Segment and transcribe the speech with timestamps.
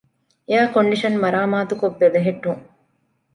[0.47, 2.63] އެއަރ ކޮންޑިޝަންތައް މަރާމާތުކޮށް ބެލެހެއްޓުން